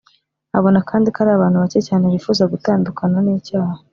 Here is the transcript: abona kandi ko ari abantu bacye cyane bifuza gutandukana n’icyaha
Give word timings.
abona 0.57 0.79
kandi 0.89 1.07
ko 1.13 1.17
ari 1.23 1.31
abantu 1.33 1.57
bacye 1.63 1.79
cyane 1.87 2.05
bifuza 2.13 2.43
gutandukana 2.53 3.17
n’icyaha 3.25 3.77